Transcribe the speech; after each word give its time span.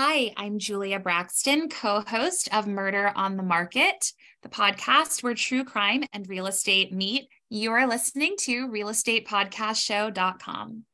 Hi, 0.00 0.32
I'm 0.36 0.60
Julia 0.60 1.00
Braxton, 1.00 1.68
co 1.68 2.04
host 2.06 2.48
of 2.54 2.68
Murder 2.68 3.10
on 3.16 3.36
the 3.36 3.42
Market, 3.42 4.12
the 4.44 4.48
podcast 4.48 5.24
where 5.24 5.34
true 5.34 5.64
crime 5.64 6.04
and 6.12 6.28
real 6.28 6.46
estate 6.46 6.92
meet. 6.92 7.26
You 7.50 7.72
are 7.72 7.84
listening 7.84 8.36
to 8.42 8.68
realestatepodcastshow.com. 8.68 10.84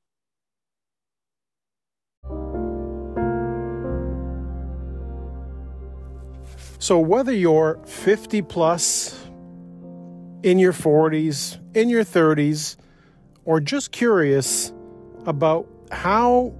So, 6.79 6.98
whether 6.98 7.32
you're 7.32 7.80
50 7.84 8.41
plus, 8.41 9.23
in 10.43 10.59
your 10.59 10.73
40s, 10.73 11.61
in 11.77 11.91
your 11.91 12.05
30s, 12.05 12.77
or 13.45 13.61
just 13.61 13.93
curious 13.93 14.73
about 15.27 15.68
how 15.93 16.55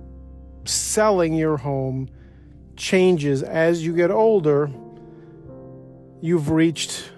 selling 0.66 1.32
your 1.32 1.56
home 1.56 2.11
changes 2.77 3.43
as 3.43 3.84
you 3.84 3.95
get 3.95 4.11
older, 4.11 4.70
you've 6.20 6.51
reached 6.51 7.10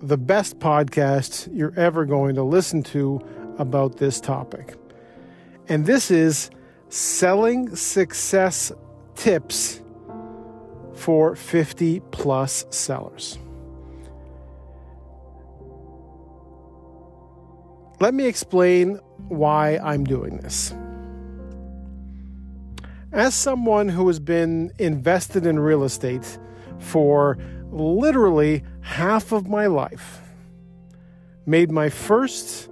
the 0.00 0.18
best 0.18 0.58
podcast 0.58 1.48
you're 1.52 1.78
ever 1.78 2.04
going 2.04 2.34
to 2.34 2.42
listen 2.42 2.82
to 2.82 3.20
about 3.58 3.98
this 3.98 4.20
topic. 4.20 4.74
And 5.68 5.86
this 5.86 6.10
is 6.10 6.50
Selling 6.88 7.74
Success 7.76 8.72
Tips 9.14 9.80
for 10.94 11.36
50 11.36 12.00
plus 12.10 12.64
sellers. 12.70 13.38
Let 18.00 18.14
me 18.14 18.26
explain 18.26 18.96
why 19.28 19.78
I'm 19.78 20.02
doing 20.02 20.38
this. 20.38 20.74
As 23.12 23.34
someone 23.34 23.90
who 23.90 24.06
has 24.06 24.18
been 24.18 24.72
invested 24.78 25.44
in 25.44 25.58
real 25.58 25.84
estate 25.84 26.38
for 26.78 27.36
literally 27.70 28.64
half 28.80 29.32
of 29.32 29.46
my 29.46 29.66
life, 29.66 30.22
made 31.44 31.70
my 31.70 31.90
first 31.90 32.70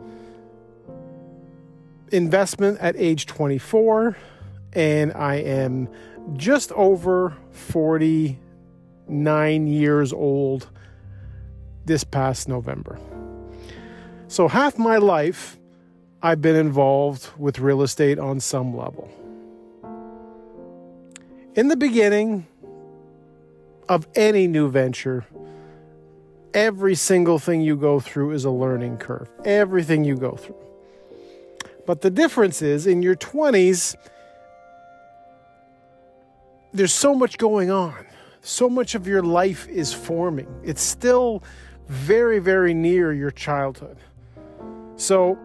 investment 2.10 2.78
at 2.80 2.96
age 2.96 3.26
24, 3.26 4.16
and 4.72 5.12
I 5.12 5.34
am 5.36 5.90
just 6.38 6.72
over 6.72 7.36
49 7.50 9.66
years 9.66 10.12
old 10.14 10.70
this 11.84 12.02
past 12.02 12.48
November. 12.48 12.98
So, 14.28 14.48
half 14.48 14.78
my 14.78 14.96
life, 14.96 15.58
I've 16.22 16.40
been 16.40 16.56
involved 16.56 17.28
with 17.36 17.58
real 17.58 17.82
estate 17.82 18.18
on 18.18 18.40
some 18.40 18.74
level. 18.74 19.10
In 21.56 21.66
the 21.66 21.76
beginning 21.76 22.46
of 23.88 24.06
any 24.14 24.46
new 24.46 24.68
venture, 24.70 25.26
every 26.54 26.94
single 26.94 27.40
thing 27.40 27.60
you 27.60 27.76
go 27.76 27.98
through 27.98 28.32
is 28.32 28.44
a 28.44 28.50
learning 28.50 28.98
curve. 28.98 29.28
Everything 29.44 30.04
you 30.04 30.16
go 30.16 30.36
through. 30.36 30.54
But 31.86 32.02
the 32.02 32.10
difference 32.10 32.62
is 32.62 32.86
in 32.86 33.02
your 33.02 33.16
20s, 33.16 33.96
there's 36.72 36.94
so 36.94 37.16
much 37.16 37.36
going 37.36 37.72
on. 37.72 38.06
So 38.42 38.70
much 38.70 38.94
of 38.94 39.08
your 39.08 39.22
life 39.22 39.66
is 39.66 39.92
forming. 39.92 40.46
It's 40.62 40.82
still 40.82 41.42
very, 41.88 42.38
very 42.38 42.74
near 42.74 43.12
your 43.12 43.32
childhood. 43.32 43.96
So 44.94 45.36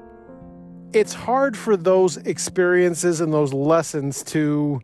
it's 0.93 1.13
hard 1.13 1.57
for 1.57 1.75
those 1.75 2.17
experiences 2.17 3.21
and 3.21 3.33
those 3.33 3.53
lessons 3.53 4.21
to 4.25 4.81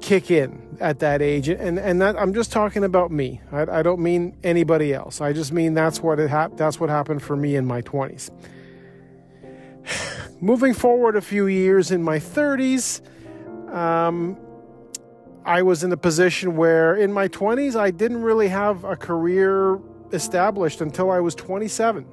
kick 0.00 0.30
in 0.30 0.76
at 0.80 0.98
that 1.00 1.22
age. 1.22 1.48
And 1.48 1.78
and 1.78 2.00
that 2.02 2.16
I'm 2.18 2.34
just 2.34 2.52
talking 2.52 2.84
about 2.84 3.10
me. 3.10 3.40
I, 3.52 3.62
I 3.78 3.82
don't 3.82 4.00
mean 4.00 4.36
anybody 4.44 4.92
else. 4.92 5.20
I 5.20 5.32
just 5.32 5.52
mean 5.52 5.74
that's 5.74 6.00
what 6.00 6.18
it 6.18 6.30
hap- 6.30 6.56
that's 6.56 6.78
what 6.78 6.90
happened 6.90 7.22
for 7.22 7.36
me 7.36 7.56
in 7.56 7.66
my 7.66 7.82
20s 7.82 8.30
moving 10.40 10.74
forward 10.74 11.16
a 11.16 11.20
few 11.20 11.46
years 11.46 11.90
in 11.90 12.02
my 12.02 12.18
30s 12.18 13.00
um, 13.74 14.36
I 15.44 15.62
was 15.62 15.84
in 15.84 15.92
a 15.92 15.96
position 15.96 16.56
where 16.56 16.96
in 16.96 17.12
my 17.12 17.28
20s 17.28 17.76
I 17.76 17.90
didn't 17.90 18.22
really 18.22 18.48
have 18.48 18.84
a 18.84 18.96
career 18.96 19.78
established 20.12 20.80
until 20.80 21.10
I 21.10 21.20
was 21.20 21.34
27 21.34 22.06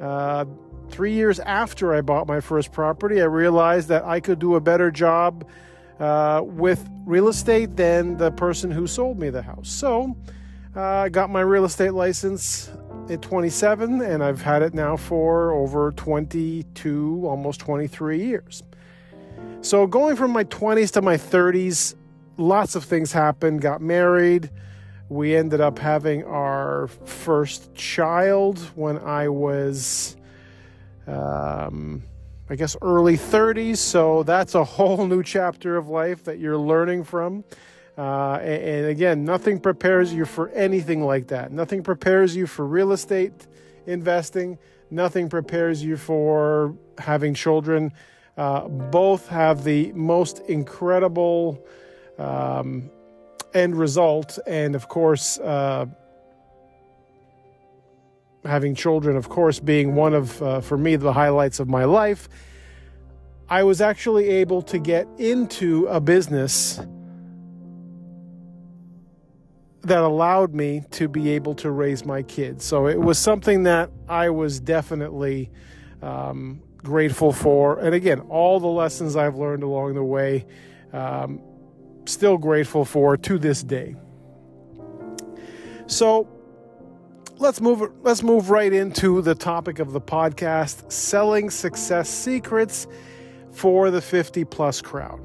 uh, 0.00 0.44
three 0.90 1.12
years 1.12 1.40
after 1.40 1.94
I 1.94 2.00
bought 2.00 2.26
my 2.26 2.40
first 2.40 2.72
property 2.72 3.20
I 3.20 3.26
realized 3.26 3.88
that 3.88 4.04
I 4.04 4.20
could 4.20 4.38
do 4.38 4.56
a 4.56 4.60
better 4.60 4.90
job 4.90 5.46
uh, 6.00 6.42
with 6.44 6.88
real 7.06 7.28
estate 7.28 7.76
than 7.76 8.16
the 8.16 8.30
person 8.32 8.70
who 8.70 8.86
sold 8.86 9.18
me 9.18 9.30
the 9.30 9.42
house. 9.42 9.68
So 9.68 10.16
uh, 10.76 10.80
I 10.80 11.08
got 11.08 11.30
my 11.30 11.40
real 11.40 11.64
estate 11.64 11.92
license 11.92 12.70
at 13.08 13.22
27, 13.22 14.00
and 14.02 14.24
I've 14.24 14.42
had 14.42 14.62
it 14.62 14.74
now 14.74 14.96
for 14.96 15.52
over 15.52 15.92
22, 15.92 17.22
almost 17.24 17.60
23 17.60 18.24
years. 18.24 18.62
So 19.60 19.86
going 19.86 20.16
from 20.16 20.30
my 20.30 20.44
20s 20.44 20.90
to 20.92 21.02
my 21.02 21.16
30s, 21.16 21.94
lots 22.36 22.74
of 22.74 22.84
things 22.84 23.12
happened. 23.12 23.60
Got 23.60 23.80
married. 23.80 24.50
We 25.08 25.36
ended 25.36 25.60
up 25.60 25.78
having 25.78 26.24
our 26.24 26.88
first 27.04 27.74
child 27.74 28.58
when 28.74 28.98
I 28.98 29.28
was. 29.28 30.16
Um, 31.06 32.02
I 32.50 32.56
guess, 32.56 32.76
early 32.82 33.16
30s. 33.16 33.78
So 33.78 34.22
that's 34.22 34.54
a 34.54 34.64
whole 34.64 35.06
new 35.06 35.22
chapter 35.22 35.76
of 35.76 35.88
life 35.88 36.24
that 36.24 36.38
you're 36.38 36.58
learning 36.58 37.04
from. 37.04 37.44
Uh, 37.96 38.34
and, 38.42 38.86
again, 38.86 39.24
nothing 39.24 39.60
prepares 39.60 40.12
you 40.12 40.24
for 40.24 40.48
anything 40.50 41.04
like 41.04 41.28
that. 41.28 41.52
Nothing 41.52 41.82
prepares 41.82 42.34
you 42.34 42.46
for 42.46 42.66
real 42.66 42.92
estate 42.92 43.46
investing. 43.86 44.58
Nothing 44.90 45.28
prepares 45.28 45.82
you 45.82 45.96
for 45.96 46.74
having 46.98 47.34
children. 47.34 47.92
Uh, 48.36 48.68
both 48.68 49.28
have 49.28 49.62
the 49.64 49.92
most 49.92 50.40
incredible 50.40 51.64
um, 52.18 52.90
end 53.54 53.76
result. 53.76 54.38
And 54.46 54.74
of 54.74 54.88
course, 54.88 55.38
uh, 55.38 55.86
having 58.44 58.74
children, 58.74 59.16
of 59.16 59.28
course, 59.28 59.60
being 59.60 59.94
one 59.94 60.14
of, 60.14 60.42
uh, 60.42 60.60
for 60.60 60.76
me, 60.76 60.96
the 60.96 61.12
highlights 61.12 61.60
of 61.60 61.68
my 61.68 61.84
life, 61.84 62.28
I 63.48 63.62
was 63.62 63.80
actually 63.80 64.28
able 64.28 64.62
to 64.62 64.78
get 64.78 65.06
into 65.18 65.86
a 65.86 66.00
business 66.00 66.80
that 69.82 69.98
allowed 69.98 70.54
me 70.54 70.82
to 70.92 71.08
be 71.08 71.30
able 71.30 71.54
to 71.56 71.70
raise 71.70 72.06
my 72.06 72.22
kids. 72.22 72.64
So 72.64 72.86
it 72.86 72.98
was 72.98 73.18
something 73.18 73.64
that 73.64 73.90
I 74.08 74.30
was 74.30 74.58
definitely 74.60 75.50
um, 76.00 76.62
grateful 76.78 77.32
for. 77.32 77.78
And 77.80 77.94
again, 77.94 78.20
all 78.20 78.60
the 78.60 78.66
lessons 78.66 79.14
I've 79.14 79.36
learned 79.36 79.62
along 79.62 79.94
the 79.94 80.04
way, 80.04 80.46
um, 80.92 81.40
still 82.06 82.38
grateful 82.38 82.84
for 82.84 83.16
to 83.16 83.38
this 83.38 83.62
day. 83.62 83.94
So 85.86 86.28
let's 87.38 87.60
move 87.60 87.82
let's 88.02 88.22
move 88.22 88.50
right 88.50 88.72
into 88.72 89.20
the 89.20 89.34
topic 89.34 89.78
of 89.78 89.92
the 89.92 90.00
podcast 90.00 90.90
selling 90.90 91.50
success 91.50 92.08
secrets 92.08 92.86
for 93.52 93.90
the 93.90 94.00
50 94.00 94.44
plus 94.44 94.80
crowd. 94.80 95.20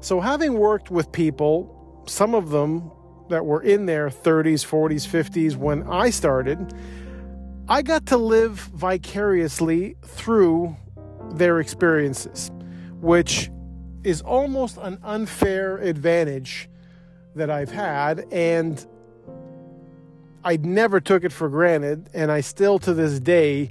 So 0.00 0.20
having 0.20 0.54
worked 0.54 0.90
with 0.90 1.10
people 1.12 2.04
some 2.06 2.34
of 2.34 2.50
them 2.50 2.90
that 3.28 3.44
were 3.44 3.62
in 3.62 3.86
their 3.86 4.08
30s 4.08 4.64
40s 4.64 5.06
50s 5.06 5.56
when 5.56 5.82
i 5.82 6.08
started 6.08 6.72
i 7.68 7.82
got 7.82 8.06
to 8.06 8.16
live 8.16 8.58
vicariously 8.74 9.94
through 10.02 10.74
their 11.32 11.60
experiences 11.60 12.50
which 13.00 13.50
is 14.04 14.22
almost 14.22 14.78
an 14.78 14.98
unfair 15.02 15.76
advantage 15.78 16.70
that 17.34 17.50
i've 17.50 17.70
had. 17.70 18.26
And 18.32 18.84
I 20.48 20.56
never 20.56 20.98
took 20.98 21.24
it 21.24 21.32
for 21.32 21.50
granted, 21.50 22.08
and 22.14 22.32
I 22.32 22.40
still 22.40 22.78
to 22.78 22.94
this 22.94 23.20
day 23.20 23.70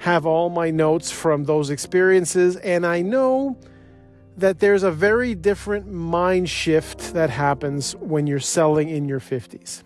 have 0.00 0.26
all 0.26 0.50
my 0.50 0.70
notes 0.70 1.10
from 1.10 1.44
those 1.44 1.70
experiences, 1.70 2.56
and 2.56 2.84
I 2.84 3.00
know 3.00 3.56
that 4.36 4.58
there's 4.58 4.82
a 4.82 4.90
very 4.90 5.34
different 5.34 5.90
mind 5.90 6.50
shift 6.50 7.14
that 7.14 7.30
happens 7.30 7.96
when 7.96 8.26
you're 8.26 8.40
selling 8.40 8.90
in 8.90 9.08
your 9.08 9.20
50s. 9.20 9.84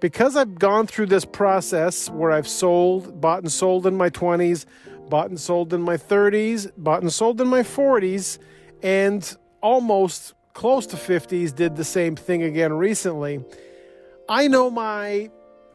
Because 0.00 0.34
I've 0.34 0.58
gone 0.58 0.86
through 0.86 1.06
this 1.06 1.26
process 1.26 2.08
where 2.08 2.30
I've 2.30 2.48
sold, 2.48 3.20
bought 3.20 3.40
and 3.40 3.52
sold 3.52 3.86
in 3.86 3.94
my 3.98 4.08
20s, 4.08 4.64
bought 5.10 5.28
and 5.28 5.38
sold 5.38 5.74
in 5.74 5.82
my 5.82 5.98
30s, 5.98 6.72
bought 6.78 7.02
and 7.02 7.12
sold 7.12 7.38
in 7.42 7.48
my 7.48 7.62
40s, 7.62 8.38
and 8.82 9.36
almost 9.60 10.32
close 10.54 10.86
to 10.86 10.96
50s 10.96 11.54
did 11.54 11.76
the 11.76 11.84
same 11.84 12.16
thing 12.16 12.42
again 12.44 12.72
recently 12.72 13.44
I 14.28 14.48
know 14.48 14.70
my 14.70 15.30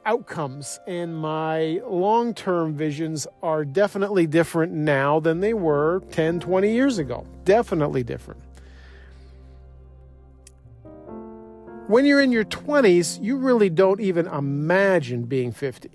outcomes 0.06 0.80
and 0.88 1.16
my 1.16 1.82
long 1.86 2.34
term 2.34 2.76
visions 2.76 3.28
are 3.44 3.66
definitely 3.66 4.26
different 4.26 4.72
now 4.72 5.20
than 5.20 5.42
they 5.42 5.54
were 5.54 6.02
10, 6.12 6.40
20 6.40 6.72
years 6.72 6.98
ago. 6.98 7.26
Definitely 7.44 8.04
different. 8.04 8.42
When 11.88 12.06
you're 12.06 12.22
in 12.22 12.32
your 12.32 12.46
20s, 12.46 13.22
you 13.22 13.38
really 13.38 13.70
don't 13.70 14.02
even 14.02 14.28
imagine 14.28 15.24
being 15.24 15.52
50. 15.52 15.90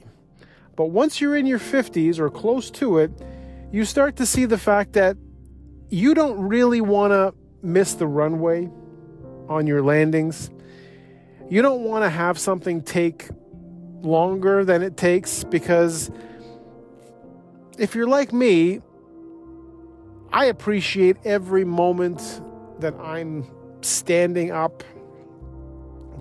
But 0.77 0.87
once 0.87 1.21
you're 1.21 1.37
in 1.37 1.47
your 1.47 1.59
50s 1.59 2.19
or 2.19 2.31
close 2.31 2.71
to 2.73 2.99
it, 2.99 3.11
you 3.71 3.85
start 3.85 4.17
to 4.17 4.27
see 4.27 4.47
the 4.47 4.57
fact 4.57 4.95
that 4.95 5.17
you 5.91 6.15
don't 6.15 6.41
really 6.41 6.81
want 6.81 7.13
to 7.13 7.35
miss 7.63 7.95
the 7.95 8.07
runway 8.07 8.71
on 9.49 9.67
your 9.67 9.83
landings. 9.83 10.51
You 11.53 11.61
don't 11.61 11.83
want 11.83 12.03
to 12.03 12.09
have 12.09 12.39
something 12.39 12.81
take 12.81 13.29
longer 14.01 14.65
than 14.65 14.81
it 14.81 14.97
takes 14.97 15.45
because 15.45 16.11
if 17.77 17.95
you're 17.95 18.07
like 18.09 18.33
me, 18.33 18.81
I 20.33 20.47
appreciate 20.47 21.19
every 21.27 21.67
moment 21.67 22.41
that 22.79 22.95
I'm 22.95 23.45
standing 23.83 24.51
up, 24.51 24.83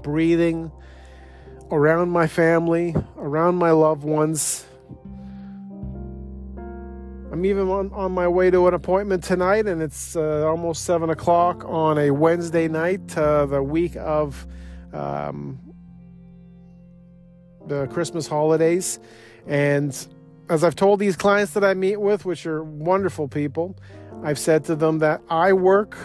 breathing 0.01 0.69
around 1.71 2.09
my 2.09 2.27
family, 2.27 2.93
around 3.15 3.55
my 3.55 3.71
loved 3.71 4.03
ones. 4.03 4.65
I'm 7.31 7.45
even 7.45 7.69
on, 7.69 7.93
on 7.93 8.11
my 8.11 8.27
way 8.27 8.51
to 8.51 8.67
an 8.67 8.73
appointment 8.73 9.23
tonight, 9.23 9.65
and 9.65 9.81
it's 9.81 10.17
uh, 10.17 10.45
almost 10.45 10.83
7 10.83 11.09
o'clock 11.09 11.63
on 11.63 11.97
a 11.99 12.11
Wednesday 12.11 12.67
night, 12.67 13.17
uh, 13.17 13.45
the 13.45 13.63
week 13.63 13.95
of 13.95 14.45
um, 14.93 15.59
the 17.67 17.87
Christmas 17.87 18.27
holidays. 18.27 18.99
And 19.47 19.95
as 20.49 20.63
I've 20.63 20.75
told 20.75 20.99
these 20.99 21.15
clients 21.15 21.53
that 21.53 21.63
I 21.63 21.73
meet 21.73 21.97
with, 21.97 22.25
which 22.25 22.45
are 22.45 22.63
wonderful 22.63 23.27
people, 23.27 23.77
I've 24.23 24.39
said 24.39 24.65
to 24.65 24.75
them 24.75 24.99
that 24.99 25.21
I 25.29 25.53
work 25.53 25.97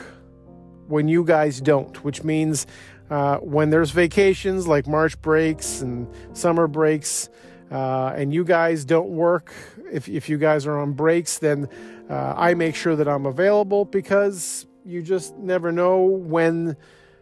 when 0.86 1.08
you 1.08 1.24
guys 1.24 1.60
don't, 1.60 2.04
which 2.04 2.22
means 2.22 2.66
uh, 3.10 3.38
when 3.38 3.70
there's 3.70 3.90
vacations 3.90 4.66
like 4.66 4.86
March 4.86 5.20
breaks 5.20 5.80
and 5.80 6.08
summer 6.32 6.66
breaks, 6.66 7.28
uh, 7.70 8.14
and 8.16 8.32
you 8.32 8.44
guys 8.44 8.84
don't 8.84 9.08
work, 9.08 9.52
if, 9.92 10.08
if 10.08 10.28
you 10.28 10.38
guys 10.38 10.66
are 10.66 10.78
on 10.78 10.92
breaks, 10.92 11.38
then 11.38 11.68
uh, 12.08 12.34
I 12.36 12.54
make 12.54 12.76
sure 12.76 12.94
that 12.94 13.08
I'm 13.08 13.26
available 13.26 13.84
because 13.84 14.66
you 14.84 15.02
just 15.02 15.36
never 15.36 15.72
know 15.72 16.04
when 16.04 16.76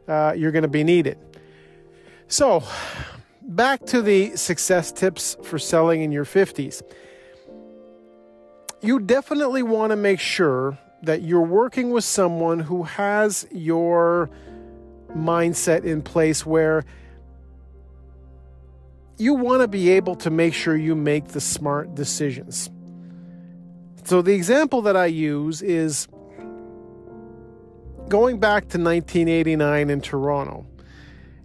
uh, 0.07 0.35
you're 0.37 0.53
going 0.53 0.63
to 0.63 0.69
be 0.69 0.85
needed. 0.85 1.19
So, 2.29 2.63
back 3.43 3.85
to 3.87 4.03
the 4.03 4.37
success 4.37 4.91
tips 4.91 5.37
for 5.43 5.59
selling 5.59 6.03
in 6.03 6.11
your 6.11 6.25
50s. 6.25 6.83
You 8.81 9.01
definitely 9.01 9.63
want 9.63 9.91
to 9.91 9.97
make 9.97 10.21
sure 10.21 10.79
that 11.03 11.23
you're 11.23 11.43
working 11.43 11.91
with 11.91 12.05
someone 12.05 12.61
who 12.61 12.83
has 12.85 13.47
your 13.51 14.31
mindset 15.17 15.85
in 15.85 16.03
place 16.03 16.45
where 16.45 16.85
you 19.17 19.35
want 19.35 19.63
to 19.63 19.69
be 19.69 19.91
able 19.91 20.17
to 20.17 20.31
make 20.31 20.55
sure 20.55 20.77
you 20.77 20.95
make 20.95 21.29
the 21.29 21.41
smart 21.41 21.95
decisions. 21.95 22.71
So, 24.05 24.23
the 24.23 24.33
example 24.33 24.83
that 24.83 24.97
I 24.97 25.07
use 25.07 25.63
is 25.63 26.09
going 28.09 28.39
back 28.39 28.63
to 28.71 28.79
1989 28.79 29.91
in 29.91 30.01
Toronto. 30.01 30.67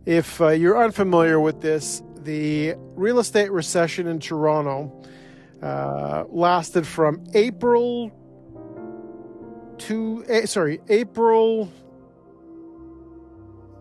If 0.06 0.40
uh, 0.40 0.50
you're 0.50 0.81
unfamiliar 0.81 1.40
with 1.40 1.62
this, 1.62 2.01
the 2.24 2.75
real 2.96 3.19
estate 3.19 3.51
recession 3.51 4.07
in 4.07 4.19
Toronto 4.19 4.92
uh, 5.62 6.24
lasted 6.30 6.88
from 6.88 7.24
April 7.34 8.12
to 9.80 10.25
eh, 10.28 10.46
sorry 10.46 10.80
April 10.90 11.66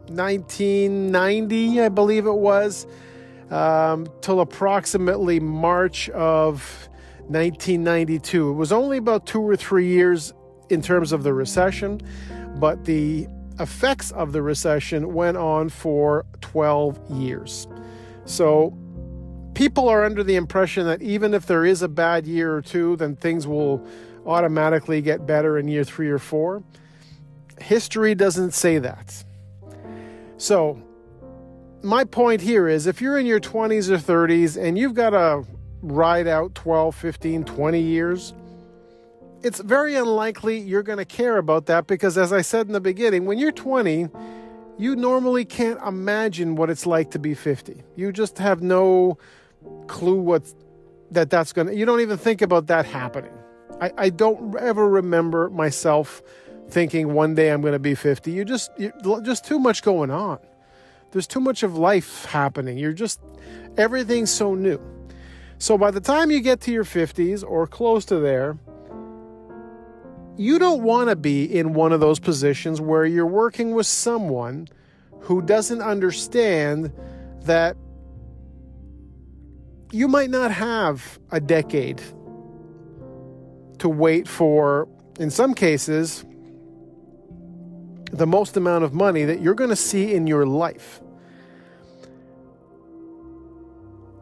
1990, 0.06 1.80
I 1.82 1.88
believe 1.88 2.26
it 2.26 2.32
was, 2.32 2.86
um, 3.50 4.06
till 4.20 4.40
approximately 4.40 5.38
March 5.38 6.08
of 6.10 6.88
1992. 7.26 8.50
It 8.50 8.54
was 8.54 8.72
only 8.72 8.96
about 8.96 9.26
two 9.26 9.42
or 9.42 9.56
three 9.56 9.86
years 9.86 10.32
in 10.70 10.82
terms 10.82 11.12
of 11.12 11.22
the 11.22 11.32
recession, 11.32 12.00
but 12.56 12.84
the 12.84 13.28
effects 13.60 14.10
of 14.12 14.32
the 14.32 14.42
recession 14.42 15.14
went 15.14 15.36
on 15.36 15.68
for 15.68 16.24
12 16.40 16.98
years. 17.10 17.66
So 18.24 18.76
people 19.54 19.88
are 19.88 20.04
under 20.04 20.22
the 20.22 20.36
impression 20.36 20.86
that 20.86 21.02
even 21.02 21.34
if 21.34 21.46
there 21.46 21.64
is 21.64 21.82
a 21.82 21.88
bad 21.88 22.26
year 22.26 22.54
or 22.54 22.62
two, 22.62 22.96
then 22.96 23.16
things 23.16 23.46
will 23.46 23.84
automatically 24.26 25.00
get 25.00 25.26
better 25.26 25.58
in 25.58 25.66
year 25.66 25.82
three 25.84 26.08
or 26.08 26.18
four. 26.18 26.62
History 27.60 28.14
doesn't 28.14 28.52
say 28.52 28.78
that. 28.78 29.24
So, 30.36 30.80
my 31.82 32.04
point 32.04 32.40
here 32.40 32.68
is 32.68 32.86
if 32.86 33.00
you're 33.00 33.18
in 33.18 33.26
your 33.26 33.40
20s 33.40 33.88
or 33.88 33.98
30s 33.98 34.60
and 34.60 34.78
you've 34.78 34.94
got 34.94 35.10
to 35.10 35.44
ride 35.82 36.26
out 36.26 36.54
12, 36.54 36.94
15, 36.94 37.44
20 37.44 37.80
years, 37.80 38.34
it's 39.42 39.60
very 39.60 39.94
unlikely 39.94 40.58
you're 40.58 40.82
going 40.82 40.98
to 40.98 41.04
care 41.04 41.36
about 41.36 41.66
that 41.66 41.86
because, 41.86 42.18
as 42.18 42.32
I 42.32 42.40
said 42.40 42.66
in 42.66 42.72
the 42.72 42.80
beginning, 42.80 43.24
when 43.24 43.38
you're 43.38 43.52
20, 43.52 44.08
you 44.78 44.96
normally 44.96 45.44
can't 45.44 45.80
imagine 45.86 46.56
what 46.56 46.70
it's 46.70 46.86
like 46.86 47.10
to 47.12 47.18
be 47.18 47.34
50. 47.34 47.82
You 47.96 48.12
just 48.12 48.38
have 48.38 48.62
no 48.62 49.18
clue 49.86 50.20
what 50.20 50.42
that 51.10 51.30
that's 51.30 51.52
going 51.52 51.68
to, 51.68 51.74
you 51.74 51.84
don't 51.84 52.00
even 52.00 52.18
think 52.18 52.42
about 52.42 52.66
that 52.66 52.86
happening. 52.86 53.32
I, 53.80 53.92
I 53.96 54.10
don't 54.10 54.56
ever 54.58 54.88
remember 54.88 55.50
myself 55.50 56.22
thinking 56.68 57.14
one 57.14 57.34
day 57.34 57.50
I'm 57.50 57.60
going 57.60 57.72
to 57.72 57.78
be 57.78 57.94
50. 57.94 58.30
You 58.30 58.44
just 58.44 58.70
you, 58.78 58.92
just 59.22 59.44
too 59.44 59.58
much 59.58 59.82
going 59.82 60.10
on. 60.10 60.38
There's 61.12 61.26
too 61.26 61.40
much 61.40 61.62
of 61.62 61.76
life 61.76 62.26
happening. 62.26 62.76
You're 62.76 62.92
just 62.92 63.20
everything's 63.76 64.30
so 64.30 64.54
new. 64.54 64.80
So 65.58 65.78
by 65.78 65.90
the 65.90 66.00
time 66.00 66.30
you 66.30 66.40
get 66.40 66.60
to 66.62 66.72
your 66.72 66.84
50s 66.84 67.42
or 67.42 67.66
close 67.66 68.04
to 68.06 68.18
there, 68.18 68.58
you 70.38 70.58
don't 70.60 70.82
want 70.84 71.10
to 71.10 71.16
be 71.16 71.44
in 71.44 71.74
one 71.74 71.92
of 71.92 71.98
those 71.98 72.20
positions 72.20 72.80
where 72.80 73.04
you're 73.04 73.26
working 73.26 73.74
with 73.74 73.86
someone 73.86 74.68
who 75.22 75.42
doesn't 75.42 75.82
understand 75.82 76.92
that 77.42 77.76
you 79.90 80.06
might 80.06 80.30
not 80.30 80.52
have 80.52 81.18
a 81.32 81.40
decade 81.40 82.00
to 83.78 83.88
wait 83.88 84.28
for, 84.28 84.88
in 85.18 85.28
some 85.28 85.54
cases, 85.54 86.24
the 88.12 88.26
most 88.26 88.56
amount 88.56 88.84
of 88.84 88.94
money 88.94 89.24
that 89.24 89.40
you're 89.40 89.54
going 89.54 89.70
to 89.70 89.76
see 89.76 90.14
in 90.14 90.28
your 90.28 90.46
life. 90.46 91.00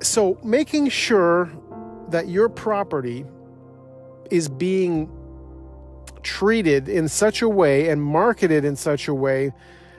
So, 0.00 0.38
making 0.42 0.88
sure 0.88 1.50
that 2.08 2.28
your 2.28 2.49
property 2.49 3.26
is 4.30 4.49
being 4.49 5.11
treated 6.26 6.88
in 6.88 7.09
such 7.09 7.40
a 7.40 7.49
way 7.49 7.88
and 7.88 8.02
marketed 8.02 8.64
in 8.64 8.75
such 8.75 9.06
a 9.06 9.14
way 9.14 9.52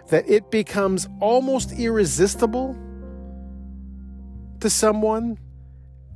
that 0.10 0.30
it 0.30 0.52
becomes 0.52 1.08
almost 1.22 1.72
irresistible 1.72 2.76
to 4.60 4.70
someone 4.70 5.38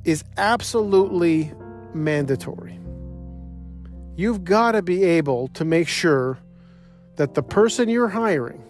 is 0.04 0.22
absolutely 0.36 1.50
mandatory. 1.94 2.78
You've 4.14 4.44
got 4.44 4.72
to 4.72 4.82
be 4.82 5.02
able 5.02 5.48
to 5.48 5.64
make 5.64 5.88
sure 5.88 6.38
that 7.16 7.32
the 7.32 7.42
person 7.42 7.88
you're 7.88 8.08
hiring, 8.08 8.62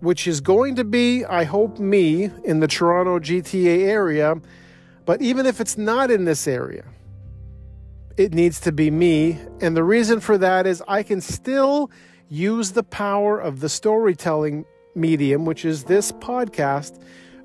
which 0.00 0.26
is 0.26 0.40
going 0.40 0.74
to 0.76 0.84
be, 0.84 1.24
I 1.24 1.44
hope, 1.44 1.78
me 1.78 2.30
in 2.44 2.58
the 2.58 2.66
Toronto 2.66 3.20
GTA 3.20 3.86
area, 3.86 4.34
but 5.06 5.22
even 5.22 5.46
if 5.46 5.60
it's 5.60 5.78
not 5.78 6.10
in 6.10 6.24
this 6.24 6.48
area, 6.48 6.84
it 8.16 8.32
needs 8.32 8.60
to 8.60 8.72
be 8.72 8.90
me. 8.90 9.38
And 9.60 9.76
the 9.76 9.84
reason 9.84 10.20
for 10.20 10.38
that 10.38 10.66
is 10.66 10.82
I 10.86 11.02
can 11.02 11.20
still 11.20 11.90
use 12.28 12.72
the 12.72 12.82
power 12.82 13.38
of 13.38 13.60
the 13.60 13.68
storytelling 13.68 14.64
medium, 14.94 15.44
which 15.44 15.64
is 15.64 15.84
this 15.84 16.12
podcast. 16.12 17.02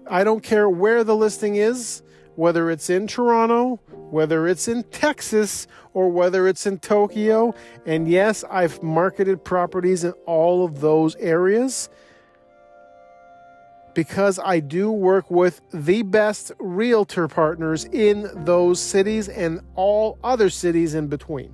I 0.09 0.23
don't 0.23 0.41
care 0.43 0.69
where 0.69 1.03
the 1.03 1.15
listing 1.15 1.55
is, 1.55 2.01
whether 2.35 2.69
it's 2.69 2.89
in 2.89 3.07
Toronto, 3.07 3.79
whether 4.11 4.47
it's 4.47 4.67
in 4.67 4.83
Texas, 4.83 5.67
or 5.93 6.09
whether 6.09 6.47
it's 6.47 6.65
in 6.65 6.79
Tokyo. 6.79 7.53
And 7.85 8.07
yes, 8.07 8.43
I've 8.49 8.81
marketed 8.81 9.43
properties 9.43 10.03
in 10.03 10.11
all 10.25 10.63
of 10.63 10.81
those 10.81 11.15
areas 11.17 11.89
because 13.99 14.39
I 14.39 14.61
do 14.61 14.89
work 14.89 15.29
with 15.29 15.59
the 15.73 16.03
best 16.03 16.53
realtor 16.57 17.27
partners 17.27 17.83
in 17.83 18.31
those 18.45 18.79
cities 18.79 19.27
and 19.27 19.59
all 19.75 20.17
other 20.23 20.49
cities 20.49 20.93
in 20.93 21.07
between. 21.07 21.53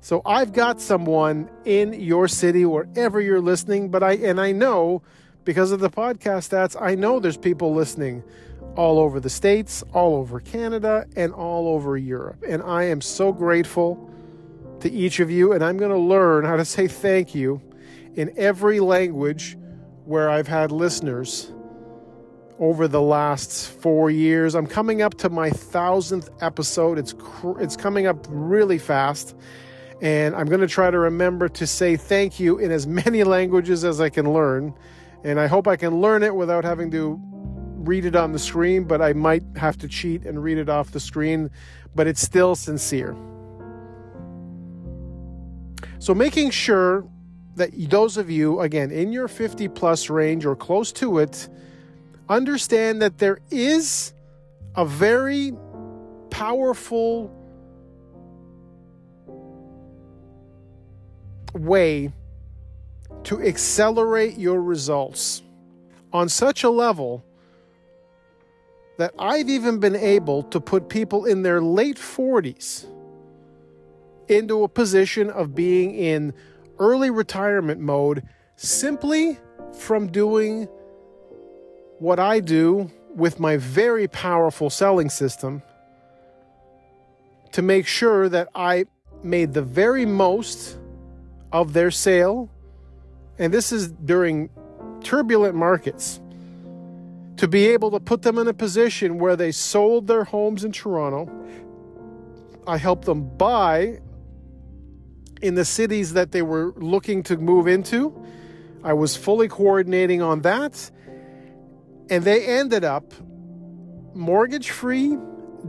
So 0.00 0.22
I've 0.24 0.54
got 0.54 0.80
someone 0.80 1.50
in 1.66 1.92
your 1.92 2.26
city 2.26 2.64
wherever 2.64 3.20
you're 3.20 3.42
listening, 3.42 3.90
but 3.90 4.02
I 4.02 4.12
and 4.12 4.40
I 4.40 4.52
know 4.52 5.02
because 5.44 5.72
of 5.72 5.80
the 5.80 5.90
podcast 5.90 6.48
stats, 6.48 6.74
I 6.80 6.94
know 6.94 7.20
there's 7.20 7.36
people 7.36 7.74
listening 7.74 8.24
all 8.74 8.98
over 8.98 9.20
the 9.20 9.28
States, 9.28 9.84
all 9.92 10.14
over 10.14 10.40
Canada, 10.40 11.04
and 11.16 11.34
all 11.34 11.68
over 11.68 11.98
Europe. 11.98 12.42
And 12.48 12.62
I 12.62 12.84
am 12.84 13.02
so 13.02 13.30
grateful 13.30 14.10
to 14.80 14.90
each 14.90 15.20
of 15.20 15.30
you, 15.30 15.52
and 15.52 15.62
I'm 15.62 15.76
going 15.76 15.90
to 15.90 15.98
learn 15.98 16.46
how 16.46 16.56
to 16.56 16.64
say 16.64 16.88
thank 16.88 17.34
you 17.34 17.60
in 18.14 18.32
every 18.38 18.80
language 18.80 19.58
where 20.06 20.30
I've 20.30 20.46
had 20.46 20.70
listeners 20.70 21.52
over 22.58 22.88
the 22.88 23.02
last 23.02 23.68
four 23.80 24.10
years. 24.10 24.54
I'm 24.54 24.66
coming 24.66 25.02
up 25.02 25.14
to 25.18 25.28
my 25.28 25.50
thousandth 25.50 26.30
episode. 26.40 26.98
It's 26.98 27.12
cr- 27.12 27.60
it's 27.60 27.76
coming 27.76 28.06
up 28.06 28.24
really 28.28 28.78
fast, 28.78 29.36
and 30.00 30.34
I'm 30.34 30.46
going 30.46 30.60
to 30.60 30.68
try 30.68 30.90
to 30.90 30.98
remember 30.98 31.48
to 31.48 31.66
say 31.66 31.96
thank 31.96 32.38
you 32.38 32.58
in 32.58 32.70
as 32.70 32.86
many 33.04 33.24
languages 33.24 33.84
as 33.84 34.00
I 34.00 34.08
can 34.08 34.32
learn. 34.32 34.74
And 35.24 35.40
I 35.40 35.48
hope 35.48 35.66
I 35.66 35.76
can 35.76 36.00
learn 36.00 36.22
it 36.22 36.34
without 36.34 36.64
having 36.64 36.90
to 36.92 37.20
read 37.20 38.04
it 38.04 38.14
on 38.14 38.32
the 38.32 38.38
screen, 38.38 38.84
but 38.84 39.02
I 39.02 39.12
might 39.12 39.42
have 39.56 39.76
to 39.78 39.88
cheat 39.88 40.24
and 40.24 40.42
read 40.42 40.58
it 40.58 40.68
off 40.68 40.92
the 40.92 41.00
screen. 41.00 41.50
But 41.94 42.06
it's 42.06 42.20
still 42.20 42.54
sincere. 42.54 43.16
So 45.98 46.14
making 46.14 46.50
sure 46.50 47.08
that 47.56 47.70
those 47.90 48.16
of 48.16 48.30
you, 48.30 48.60
again, 48.60 48.90
in 48.90 49.12
your 49.12 49.28
50 49.28 49.68
plus 49.68 50.08
range 50.08 50.46
or 50.46 50.54
close 50.54 50.92
to 50.92 51.18
it, 51.18 51.48
understand 52.28 53.02
that 53.02 53.18
there 53.18 53.38
is 53.50 54.12
a 54.76 54.84
very 54.84 55.52
powerful 56.30 57.32
way 61.54 62.12
to 63.24 63.42
accelerate 63.42 64.38
your 64.38 64.62
results 64.62 65.42
on 66.12 66.28
such 66.28 66.62
a 66.62 66.70
level 66.70 67.24
that 68.98 69.12
I've 69.18 69.48
even 69.48 69.78
been 69.78 69.96
able 69.96 70.42
to 70.44 70.60
put 70.60 70.88
people 70.88 71.24
in 71.24 71.42
their 71.42 71.60
late 71.60 71.96
40s 71.96 72.86
into 74.28 74.64
a 74.64 74.68
position 74.68 75.30
of 75.30 75.54
being 75.54 75.94
in 75.94 76.34
early 76.78 77.10
retirement 77.10 77.80
mode 77.80 78.22
simply 78.56 79.38
from 79.78 80.08
doing 80.08 80.68
what 81.98 82.18
I 82.18 82.40
do 82.40 82.90
with 83.14 83.40
my 83.40 83.56
very 83.56 84.08
powerful 84.08 84.68
selling 84.70 85.08
system 85.08 85.62
to 87.52 87.62
make 87.62 87.86
sure 87.86 88.28
that 88.28 88.48
I 88.54 88.86
made 89.22 89.54
the 89.54 89.62
very 89.62 90.04
most 90.04 90.78
of 91.52 91.72
their 91.72 91.90
sale. 91.90 92.50
And 93.38 93.52
this 93.52 93.72
is 93.72 93.88
during 93.88 94.50
turbulent 95.02 95.54
markets 95.54 96.20
to 97.36 97.48
be 97.48 97.66
able 97.68 97.90
to 97.90 98.00
put 98.00 98.22
them 98.22 98.38
in 98.38 98.48
a 98.48 98.54
position 98.54 99.18
where 99.18 99.36
they 99.36 99.52
sold 99.52 100.06
their 100.06 100.24
homes 100.24 100.64
in 100.64 100.72
Toronto. 100.72 101.30
I 102.66 102.78
helped 102.78 103.04
them 103.04 103.28
buy 103.36 104.00
in 105.42 105.54
the 105.54 105.64
cities 105.64 106.12
that 106.14 106.32
they 106.32 106.42
were 106.42 106.72
looking 106.76 107.22
to 107.24 107.36
move 107.36 107.66
into. 107.66 108.14
I 108.82 108.92
was 108.92 109.16
fully 109.16 109.48
coordinating 109.48 110.22
on 110.22 110.42
that. 110.42 110.90
And 112.08 112.24
they 112.24 112.46
ended 112.46 112.84
up 112.84 113.12
mortgage 114.14 114.70
free, 114.70 115.16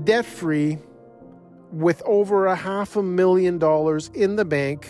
debt 0.04 0.26
free, 0.26 0.78
with 1.72 2.02
over 2.06 2.46
a 2.46 2.56
half 2.56 2.96
a 2.96 3.04
million 3.04 3.58
dollars 3.58 4.10
in 4.14 4.36
the 4.36 4.46
bank, 4.46 4.90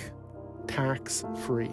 tax 0.67 1.23
free. 1.45 1.71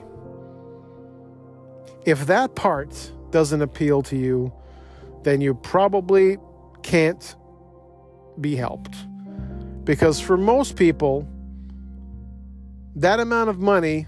If 2.06 2.26
that 2.26 2.54
part 2.54 3.12
doesn't 3.30 3.60
appeal 3.60 4.02
to 4.02 4.16
you, 4.16 4.52
then 5.24 5.40
you 5.40 5.54
probably 5.54 6.38
can't 6.82 7.34
be 8.40 8.56
helped. 8.56 8.94
Because 9.84 10.20
for 10.20 10.36
most 10.36 10.76
people, 10.76 11.28
that 12.96 13.20
amount 13.20 13.50
of 13.50 13.58
money 13.58 14.06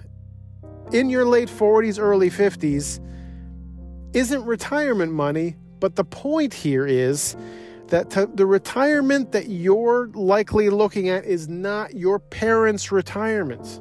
in 0.92 1.10
your 1.10 1.24
late 1.24 1.48
40s, 1.48 1.98
early 2.00 2.30
50s 2.30 3.00
isn't 4.12 4.44
retirement 4.44 5.12
money, 5.12 5.56
but 5.80 5.96
the 5.96 6.04
point 6.04 6.54
here 6.54 6.86
is 6.86 7.36
that 7.88 8.10
t- 8.10 8.24
the 8.34 8.46
retirement 8.46 9.32
that 9.32 9.48
you're 9.48 10.08
likely 10.14 10.70
looking 10.70 11.08
at 11.08 11.24
is 11.24 11.48
not 11.48 11.94
your 11.94 12.18
parents' 12.18 12.90
retirement. 12.90 13.80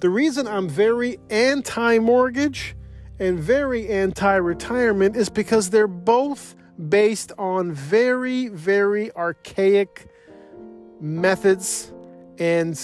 The 0.00 0.10
reason 0.10 0.46
I'm 0.46 0.68
very 0.68 1.18
anti 1.30 1.98
mortgage 1.98 2.76
and 3.18 3.38
very 3.38 3.88
anti 3.88 4.34
retirement 4.36 5.16
is 5.16 5.28
because 5.28 5.70
they're 5.70 5.86
both 5.86 6.54
based 6.88 7.32
on 7.38 7.72
very, 7.72 8.48
very 8.48 9.14
archaic 9.14 10.06
methods 11.00 11.93
and 12.38 12.80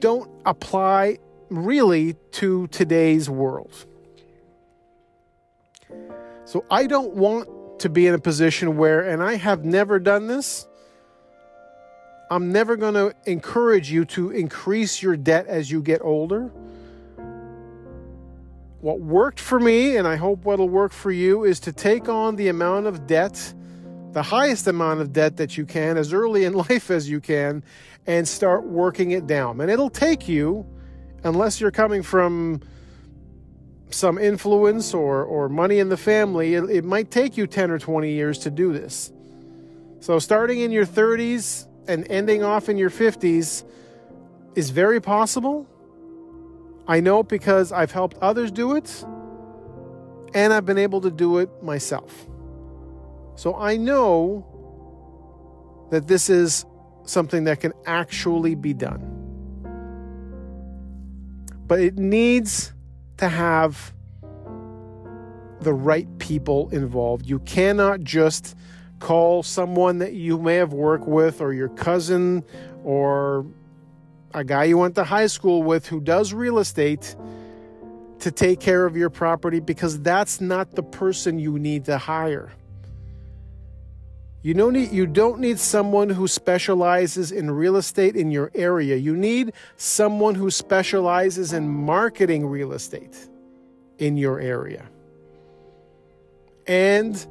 don't 0.00 0.30
apply 0.46 1.18
really 1.50 2.14
to 2.32 2.66
today's 2.68 3.28
world. 3.28 3.86
So 6.44 6.64
I 6.70 6.86
don't 6.86 7.14
want 7.14 7.80
to 7.80 7.88
be 7.88 8.06
in 8.06 8.14
a 8.14 8.18
position 8.18 8.76
where, 8.76 9.02
and 9.02 9.22
I 9.22 9.34
have 9.34 9.64
never 9.64 9.98
done 9.98 10.26
this, 10.26 10.66
I'm 12.30 12.52
never 12.52 12.76
going 12.76 12.94
to 12.94 13.14
encourage 13.26 13.90
you 13.90 14.04
to 14.06 14.30
increase 14.30 15.02
your 15.02 15.16
debt 15.16 15.46
as 15.46 15.70
you 15.70 15.82
get 15.82 16.00
older. 16.02 16.52
What 18.80 19.00
worked 19.00 19.40
for 19.40 19.58
me, 19.58 19.96
and 19.96 20.06
I 20.06 20.16
hope 20.16 20.44
what'll 20.44 20.68
work 20.68 20.92
for 20.92 21.10
you, 21.10 21.44
is 21.44 21.60
to 21.60 21.72
take 21.72 22.08
on 22.08 22.36
the 22.36 22.48
amount 22.48 22.86
of 22.86 23.06
debt, 23.06 23.52
the 24.12 24.22
highest 24.22 24.66
amount 24.66 25.00
of 25.00 25.12
debt 25.12 25.36
that 25.36 25.56
you 25.56 25.64
can, 25.64 25.96
as 25.96 26.12
early 26.12 26.44
in 26.44 26.52
life 26.68 26.90
as 26.90 27.08
you 27.08 27.20
can, 27.20 27.62
and 28.06 28.26
start 28.26 28.64
working 28.64 29.12
it 29.12 29.26
down. 29.26 29.60
And 29.60 29.70
it'll 29.70 29.90
take 29.90 30.28
you, 30.28 30.66
unless 31.24 31.60
you're 31.60 31.70
coming 31.70 32.02
from 32.02 32.60
some 33.90 34.18
influence 34.18 34.94
or, 34.94 35.24
or 35.24 35.48
money 35.48 35.78
in 35.78 35.88
the 35.88 35.96
family, 35.96 36.54
it, 36.54 36.64
it 36.70 36.84
might 36.84 37.10
take 37.10 37.36
you 37.36 37.46
10 37.46 37.70
or 37.70 37.78
20 37.78 38.10
years 38.12 38.38
to 38.38 38.50
do 38.50 38.72
this. 38.72 39.12
So, 40.00 40.18
starting 40.18 40.60
in 40.60 40.72
your 40.72 40.86
30s 40.86 41.66
and 41.86 42.06
ending 42.10 42.42
off 42.42 42.68
in 42.68 42.78
your 42.78 42.90
50s 42.90 43.64
is 44.54 44.70
very 44.70 45.00
possible. 45.00 45.66
I 46.86 47.00
know 47.00 47.22
because 47.22 47.70
I've 47.70 47.92
helped 47.92 48.16
others 48.18 48.50
do 48.50 48.76
it 48.76 49.04
and 50.34 50.52
I've 50.52 50.64
been 50.64 50.78
able 50.78 51.00
to 51.02 51.10
do 51.10 51.38
it 51.38 51.62
myself. 51.62 52.29
So, 53.36 53.54
I 53.56 53.76
know 53.76 54.46
that 55.90 56.06
this 56.06 56.30
is 56.30 56.64
something 57.04 57.44
that 57.44 57.60
can 57.60 57.72
actually 57.86 58.54
be 58.54 58.72
done. 58.72 59.16
But 61.66 61.80
it 61.80 61.98
needs 61.98 62.72
to 63.18 63.28
have 63.28 63.92
the 65.60 65.74
right 65.74 66.08
people 66.18 66.70
involved. 66.70 67.26
You 67.26 67.38
cannot 67.40 68.00
just 68.00 68.56
call 68.98 69.42
someone 69.42 69.98
that 69.98 70.14
you 70.14 70.38
may 70.38 70.56
have 70.56 70.72
worked 70.72 71.06
with 71.06 71.40
or 71.40 71.52
your 71.52 71.68
cousin 71.68 72.44
or 72.84 73.46
a 74.32 74.44
guy 74.44 74.64
you 74.64 74.78
went 74.78 74.94
to 74.94 75.04
high 75.04 75.26
school 75.26 75.62
with 75.62 75.86
who 75.86 76.00
does 76.00 76.32
real 76.32 76.58
estate 76.58 77.16
to 78.20 78.30
take 78.30 78.60
care 78.60 78.84
of 78.84 78.96
your 78.96 79.10
property 79.10 79.60
because 79.60 80.00
that's 80.00 80.40
not 80.40 80.72
the 80.72 80.82
person 80.82 81.38
you 81.38 81.58
need 81.58 81.84
to 81.86 81.98
hire. 81.98 82.50
You 84.42 84.54
don't 84.54 84.72
need 84.72 84.90
you 84.90 85.06
don't 85.06 85.38
need 85.38 85.58
someone 85.58 86.08
who 86.08 86.26
specializes 86.26 87.30
in 87.30 87.50
real 87.50 87.76
estate 87.76 88.16
in 88.16 88.30
your 88.30 88.50
area. 88.54 88.96
You 88.96 89.14
need 89.14 89.52
someone 89.76 90.34
who 90.34 90.50
specializes 90.50 91.52
in 91.52 91.68
marketing 91.68 92.46
real 92.46 92.72
estate 92.72 93.28
in 93.98 94.16
your 94.16 94.40
area. 94.40 94.88
And 96.66 97.26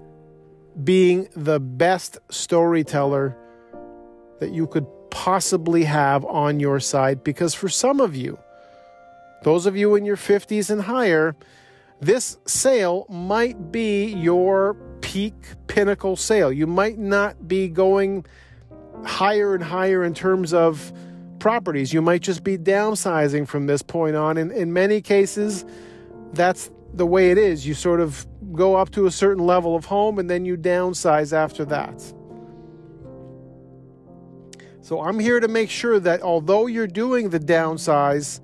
being 0.83 1.29
the 1.35 1.59
best 1.59 2.19
storyteller 2.29 3.35
that 4.39 4.51
you 4.51 4.67
could 4.67 4.85
possibly 5.09 5.85
have 5.85 6.23
on 6.25 6.59
your 6.59 6.79
side 6.79 7.23
because 7.23 7.55
for 7.55 7.69
some 7.69 7.99
of 7.99 8.15
you, 8.15 8.37
those 9.43 9.65
of 9.65 9.75
you 9.75 9.95
in 9.95 10.05
your 10.05 10.15
50s 10.15 10.69
and 10.69 10.81
higher, 10.81 11.35
this 12.01 12.37
sale 12.45 13.05
might 13.09 13.71
be 13.71 14.05
your 14.05 14.75
peak 15.01 15.33
pinnacle 15.67 16.15
sale. 16.15 16.51
You 16.51 16.67
might 16.67 16.97
not 16.97 17.47
be 17.47 17.67
going 17.67 18.25
higher 19.05 19.53
and 19.53 19.63
higher 19.63 20.03
in 20.03 20.13
terms 20.13 20.53
of 20.53 20.93
properties. 21.39 21.93
You 21.93 22.01
might 22.01 22.21
just 22.21 22.43
be 22.43 22.57
downsizing 22.57 23.47
from 23.47 23.67
this 23.67 23.81
point 23.81 24.15
on. 24.15 24.37
And 24.37 24.51
in 24.51 24.71
many 24.71 25.01
cases, 25.01 25.65
that's 26.33 26.71
the 26.93 27.05
way 27.05 27.31
it 27.31 27.37
is. 27.37 27.65
You 27.65 27.73
sort 27.73 27.99
of 27.99 28.25
go 28.53 28.75
up 28.75 28.91
to 28.91 29.05
a 29.05 29.11
certain 29.11 29.45
level 29.45 29.75
of 29.75 29.85
home 29.85 30.19
and 30.19 30.29
then 30.29 30.45
you 30.45 30.57
downsize 30.57 31.33
after 31.33 31.65
that. 31.65 32.01
So 34.81 35.01
I'm 35.01 35.19
here 35.19 35.39
to 35.39 35.47
make 35.47 35.69
sure 35.69 35.99
that 35.99 36.21
although 36.21 36.65
you're 36.65 36.87
doing 36.87 37.29
the 37.29 37.39
downsize, 37.39 38.39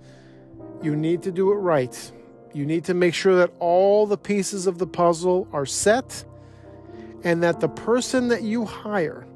you 0.81 0.95
need 0.95 1.23
to 1.23 1.31
do 1.31 1.51
it 1.51 1.55
right. 1.55 2.11
You 2.55 2.65
need 2.65 2.85
to 2.85 2.93
make 2.93 3.13
sure 3.13 3.35
that 3.35 3.51
all 3.59 4.07
the 4.07 4.17
pieces 4.17 4.65
of 4.65 4.77
the 4.77 4.87
puzzle 4.87 5.45
are 5.51 5.65
set 5.65 6.23
and 7.25 7.43
that 7.43 7.59
the 7.59 7.67
person 7.67 8.29
that 8.29 8.43
you 8.43 8.63
hire 8.63 9.27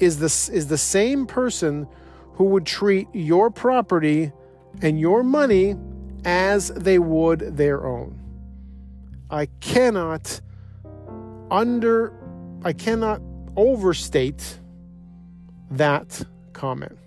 is 0.00 0.18
the, 0.18 0.26
is 0.52 0.66
the 0.66 0.76
same 0.76 1.24
person 1.24 1.86
who 2.32 2.46
would 2.46 2.66
treat 2.66 3.06
your 3.12 3.48
property 3.48 4.32
and 4.82 4.98
your 4.98 5.22
money 5.22 5.76
as 6.24 6.70
they 6.70 6.98
would 6.98 7.56
their 7.56 7.86
own. 7.86 8.18
I 9.30 9.46
cannot 9.60 10.40
under 11.48 12.12
I 12.64 12.72
cannot 12.72 13.22
overstate 13.54 14.58
that 15.70 16.22
comment. 16.52 16.98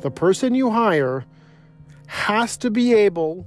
The 0.00 0.10
person 0.10 0.54
you 0.54 0.70
hire 0.70 1.24
has 2.06 2.56
to 2.58 2.70
be 2.70 2.94
able 2.94 3.46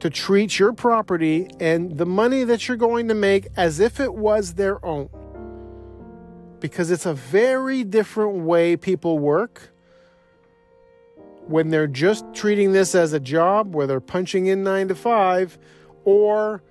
to 0.00 0.10
treat 0.10 0.58
your 0.58 0.72
property 0.72 1.48
and 1.60 1.96
the 1.96 2.04
money 2.04 2.42
that 2.42 2.66
you're 2.66 2.76
going 2.76 3.06
to 3.06 3.14
make 3.14 3.46
as 3.56 3.78
if 3.78 4.00
it 4.00 4.12
was 4.12 4.54
their 4.54 4.84
own. 4.84 5.08
Because 6.58 6.90
it's 6.90 7.06
a 7.06 7.14
very 7.14 7.84
different 7.84 8.44
way 8.44 8.76
people 8.76 9.20
work 9.20 9.70
when 11.46 11.70
they're 11.70 11.86
just 11.86 12.24
treating 12.34 12.72
this 12.72 12.94
as 12.94 13.12
a 13.12 13.20
job 13.20 13.74
where 13.74 13.86
they're 13.86 14.00
punching 14.00 14.46
in 14.46 14.64
nine 14.64 14.88
to 14.88 14.94
five, 14.94 15.58
or 16.04 16.62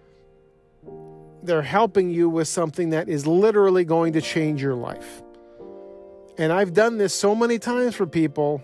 they're 1.44 1.62
helping 1.62 2.10
you 2.10 2.30
with 2.30 2.48
something 2.48 2.90
that 2.90 3.08
is 3.10 3.26
literally 3.26 3.86
going 3.86 4.14
to 4.14 4.22
change 4.22 4.62
your 4.62 4.76
life. 4.76 5.24
And 6.38 6.52
I've 6.52 6.74
done 6.74 6.98
this 6.98 7.14
so 7.14 7.36
many 7.36 7.60
times 7.60 7.96
for 7.96 8.06
people 8.06 8.64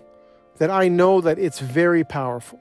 that 0.58 0.70
I 0.70 0.88
know 0.88 1.20
that 1.20 1.38
it's 1.38 1.60
very 1.60 2.04
powerful. 2.04 2.60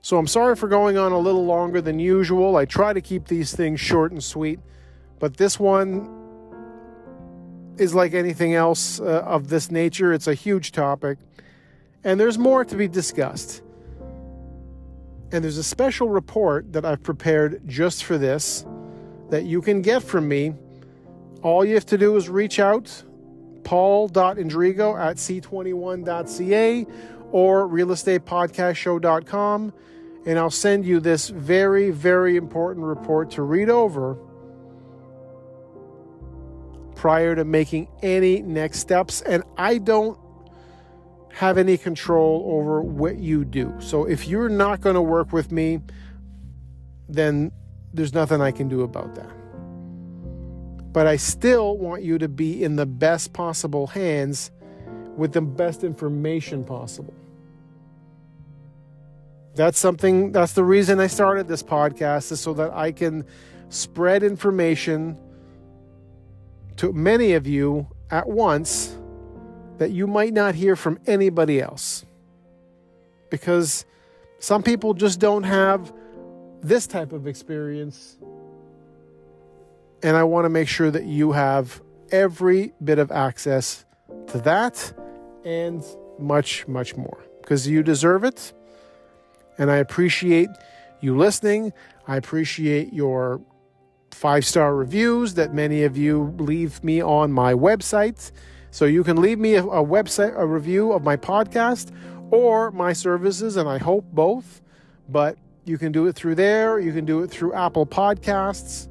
So 0.00 0.18
I'm 0.18 0.26
sorry 0.26 0.56
for 0.56 0.68
going 0.68 0.98
on 0.98 1.12
a 1.12 1.18
little 1.18 1.44
longer 1.44 1.80
than 1.80 1.98
usual. 1.98 2.56
I 2.56 2.64
try 2.64 2.92
to 2.92 3.00
keep 3.00 3.28
these 3.28 3.54
things 3.54 3.80
short 3.80 4.10
and 4.10 4.22
sweet, 4.22 4.58
but 5.20 5.36
this 5.36 5.60
one 5.60 6.08
is 7.78 7.94
like 7.94 8.12
anything 8.12 8.54
else 8.54 9.00
uh, 9.00 9.22
of 9.24 9.48
this 9.48 9.70
nature. 9.70 10.12
It's 10.12 10.26
a 10.26 10.34
huge 10.34 10.72
topic, 10.72 11.18
and 12.02 12.18
there's 12.18 12.36
more 12.36 12.64
to 12.64 12.76
be 12.76 12.88
discussed. 12.88 13.62
And 15.30 15.42
there's 15.42 15.56
a 15.56 15.64
special 15.64 16.08
report 16.08 16.72
that 16.72 16.84
I've 16.84 17.02
prepared 17.02 17.66
just 17.66 18.04
for 18.04 18.18
this 18.18 18.66
that 19.30 19.44
you 19.44 19.62
can 19.62 19.82
get 19.82 20.02
from 20.02 20.28
me. 20.28 20.54
All 21.42 21.64
you 21.64 21.74
have 21.74 21.86
to 21.86 21.98
do 21.98 22.16
is 22.16 22.28
reach 22.28 22.60
out, 22.60 23.02
paul.indrigo 23.64 24.96
at 24.98 25.16
c21.ca 25.16 26.86
or 27.32 27.68
realestatepodcastshow.com, 27.68 29.72
and 30.24 30.38
I'll 30.38 30.50
send 30.50 30.86
you 30.86 31.00
this 31.00 31.28
very, 31.28 31.90
very 31.90 32.36
important 32.36 32.86
report 32.86 33.32
to 33.32 33.42
read 33.42 33.68
over 33.68 34.16
prior 36.94 37.34
to 37.34 37.44
making 37.44 37.88
any 38.02 38.40
next 38.42 38.78
steps. 38.78 39.22
And 39.22 39.42
I 39.56 39.78
don't 39.78 40.16
have 41.32 41.58
any 41.58 41.76
control 41.76 42.44
over 42.46 42.80
what 42.80 43.18
you 43.18 43.44
do. 43.44 43.74
So 43.80 44.04
if 44.04 44.28
you're 44.28 44.48
not 44.48 44.80
going 44.80 44.94
to 44.94 45.02
work 45.02 45.32
with 45.32 45.50
me, 45.50 45.80
then 47.08 47.50
there's 47.92 48.14
nothing 48.14 48.40
I 48.40 48.52
can 48.52 48.68
do 48.68 48.82
about 48.82 49.16
that. 49.16 49.41
But 50.92 51.06
I 51.06 51.16
still 51.16 51.78
want 51.78 52.02
you 52.02 52.18
to 52.18 52.28
be 52.28 52.62
in 52.62 52.76
the 52.76 52.86
best 52.86 53.32
possible 53.32 53.86
hands 53.86 54.50
with 55.16 55.32
the 55.32 55.40
best 55.40 55.84
information 55.84 56.64
possible. 56.64 57.14
That's 59.54 59.78
something, 59.78 60.32
that's 60.32 60.52
the 60.52 60.64
reason 60.64 61.00
I 61.00 61.06
started 61.06 61.48
this 61.48 61.62
podcast, 61.62 62.32
is 62.32 62.40
so 62.40 62.54
that 62.54 62.72
I 62.72 62.92
can 62.92 63.24
spread 63.68 64.22
information 64.22 65.16
to 66.76 66.92
many 66.92 67.34
of 67.34 67.46
you 67.46 67.86
at 68.10 68.28
once 68.28 68.96
that 69.78 69.90
you 69.90 70.06
might 70.06 70.32
not 70.32 70.54
hear 70.54 70.76
from 70.76 70.98
anybody 71.06 71.60
else. 71.60 72.04
Because 73.30 73.84
some 74.38 74.62
people 74.62 74.94
just 74.94 75.20
don't 75.20 75.44
have 75.44 75.92
this 76.62 76.86
type 76.86 77.12
of 77.12 77.26
experience. 77.26 78.18
And 80.02 80.16
I 80.16 80.24
want 80.24 80.44
to 80.44 80.48
make 80.48 80.68
sure 80.68 80.90
that 80.90 81.04
you 81.04 81.32
have 81.32 81.80
every 82.10 82.72
bit 82.82 82.98
of 82.98 83.10
access 83.10 83.84
to 84.28 84.38
that 84.38 84.92
and 85.44 85.84
much, 86.18 86.66
much 86.68 86.96
more 86.96 87.24
because 87.40 87.68
you 87.68 87.82
deserve 87.82 88.24
it. 88.24 88.52
And 89.58 89.70
I 89.70 89.76
appreciate 89.76 90.48
you 91.00 91.16
listening. 91.16 91.72
I 92.06 92.16
appreciate 92.16 92.92
your 92.92 93.40
five 94.10 94.44
star 94.44 94.74
reviews 94.74 95.34
that 95.34 95.54
many 95.54 95.82
of 95.84 95.96
you 95.96 96.34
leave 96.38 96.82
me 96.84 97.02
on 97.02 97.32
my 97.32 97.54
website. 97.54 98.32
So 98.70 98.84
you 98.86 99.04
can 99.04 99.20
leave 99.20 99.38
me 99.38 99.54
a, 99.54 99.64
a, 99.64 99.84
website, 99.84 100.34
a 100.36 100.46
review 100.46 100.92
of 100.92 101.02
my 101.02 101.16
podcast 101.16 101.92
or 102.30 102.70
my 102.70 102.92
services, 102.92 103.56
and 103.56 103.68
I 103.68 103.78
hope 103.78 104.04
both. 104.12 104.62
But 105.08 105.36
you 105.64 105.76
can 105.76 105.92
do 105.92 106.06
it 106.06 106.14
through 106.14 106.36
there. 106.36 106.78
You 106.78 106.92
can 106.92 107.04
do 107.04 107.22
it 107.22 107.30
through 107.30 107.52
Apple 107.52 107.86
Podcasts. 107.86 108.88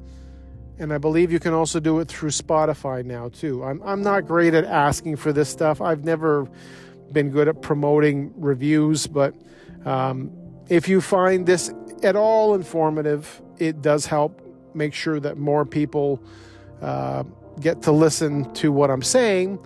And 0.78 0.92
I 0.92 0.98
believe 0.98 1.30
you 1.30 1.38
can 1.38 1.52
also 1.52 1.80
do 1.80 2.00
it 2.00 2.08
through 2.08 2.30
Spotify 2.30 3.04
now, 3.04 3.28
too. 3.28 3.62
I'm, 3.62 3.82
I'm 3.82 4.02
not 4.02 4.26
great 4.26 4.54
at 4.54 4.64
asking 4.64 5.16
for 5.16 5.32
this 5.32 5.48
stuff. 5.48 5.80
I've 5.80 6.04
never 6.04 6.48
been 7.12 7.30
good 7.30 7.46
at 7.46 7.60
promoting 7.62 8.32
reviews, 8.36 9.06
but 9.06 9.34
um, 9.84 10.32
if 10.68 10.88
you 10.88 11.00
find 11.00 11.46
this 11.46 11.72
at 12.02 12.16
all 12.16 12.54
informative, 12.54 13.42
it 13.58 13.82
does 13.82 14.06
help 14.06 14.40
make 14.74 14.94
sure 14.94 15.20
that 15.20 15.36
more 15.36 15.64
people 15.64 16.22
uh, 16.80 17.22
get 17.60 17.82
to 17.82 17.92
listen 17.92 18.52
to 18.54 18.72
what 18.72 18.90
I'm 18.90 19.02
saying 19.02 19.58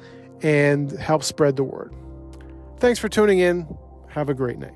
and 0.42 0.90
help 0.92 1.23
spread 1.23 1.57
the 1.57 1.64
word. 1.64 1.95
Thanks 2.79 2.99
for 2.99 3.09
tuning 3.09 3.38
in. 3.38 3.66
Have 4.09 4.29
a 4.29 4.35
great 4.35 4.59
night. 4.59 4.75